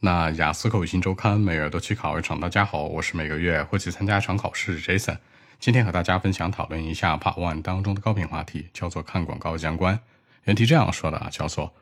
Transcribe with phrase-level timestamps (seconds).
[0.00, 2.38] 那雅思口语新周刊每月都去考一场。
[2.38, 5.18] 大家好，我是每个月会去参加一场考试的 Jason。
[5.58, 9.98] 今天和大家分享讨论一下 Part One 当中的高频话题，叫做看广告相关。
[10.44, 11.74] 原题这样说的啊，叫做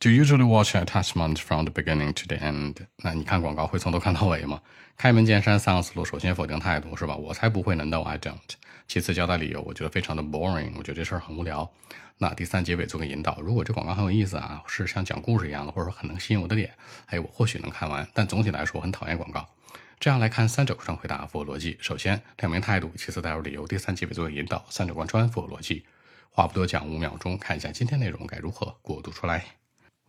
[0.00, 2.76] Do usually watch attachment from the beginning to the end？
[2.96, 4.60] 那你看广告会从头看到尾吗？
[4.96, 7.16] 开门见山三个思路，首先否定态度是吧？
[7.16, 8.36] 我才不会呢，No I don't。
[8.88, 11.70] 其次交代理由，我觉得非常的 boring，我觉得这事儿很无聊。
[12.18, 16.72] 那第三结尾做个引导，如果这广告很有意思啊，是像讲故事一样的，或者说很能吸引我的点，
[17.06, 18.06] 哎，我或许能看完。
[18.12, 19.48] 但总体来说，我很讨厌广告。
[19.98, 21.78] 这样来看，三者上回答符合逻辑。
[21.80, 25.84] 首先表明态度，其次带入理由，第三结尾做个引导，三者贯穿符合逻辑。
[26.30, 29.44] 话不多讲，五秒钟看一下今天内容该如何过渡出来。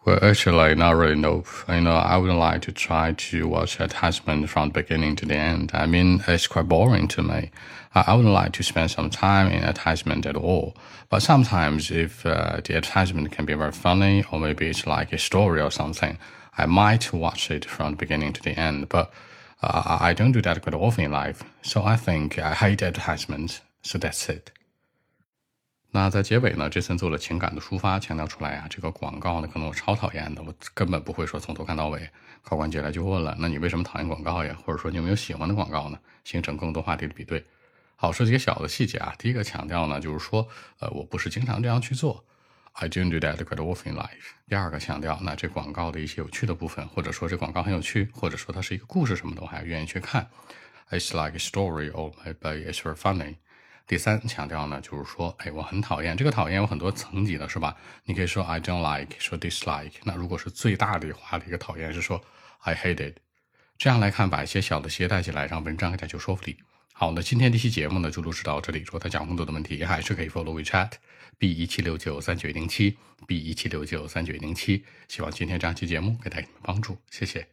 [0.05, 1.15] Well, actually, not really.
[1.15, 5.25] No, you know, I would like to try to watch attachment from the beginning to
[5.25, 5.71] the end.
[5.73, 7.51] I mean, it's quite boring to me.
[7.95, 10.75] I, wouldn't like to spend some time in attachment at all.
[11.09, 15.17] But sometimes, if uh, the attachment can be very funny, or maybe it's like a
[15.17, 16.17] story or something,
[16.57, 18.89] I might watch it from the beginning to the end.
[18.89, 19.13] But
[19.61, 21.43] uh, I don't do that quite often in life.
[21.61, 23.61] So I think I hate attachments.
[23.83, 24.51] So that's it.
[25.95, 32.09] 那在结尾呢，这森做了情感的抒发，强调出来啊，这个广告呢，可能我超讨厌的，我根本不会说从头看到尾。
[32.41, 34.57] 考官接下来就问了，那你为什么讨厌广告呀？
[34.65, 35.99] 或者说你有没有喜欢的广告呢？
[36.23, 37.45] 形成更多话题的比对。
[37.95, 39.13] 好，说几个小的细节啊。
[39.19, 40.47] 第一个强调呢，就是说，
[40.79, 42.25] 呃，我不是经常这样去做
[42.71, 44.33] ，I don't do that quite often in life。
[44.49, 50.27] 第二个强调，那这广告的一些有趣的部分，或者说这广告很有趣，或者说它是一个故事什么的，我还愿意去看。
[50.89, 53.35] It's like a story or maybe it's very funny。
[53.85, 57.75] 第三强调呢，就是说，哎，我很讨厌这个讨厌有很多层级的，是吧？
[58.05, 59.91] 你可以说 I don't like，说 dislike。
[60.03, 62.21] 那如果是最大的话的一个讨厌，是说
[62.59, 63.17] I hate it。
[63.77, 66.57] 这样来看，把一些小的携带起来，让文章更加有说服力。
[66.93, 68.79] 好，那今天这期节目呢，就录制到这里。
[68.79, 70.91] 如果大家有更多的问题，还是可以 follow WeChat
[71.37, 74.85] B 一七六九三九零七 B 一七六九三九零七。
[75.09, 77.52] 希望今天这样期节目给大家帮助，谢谢。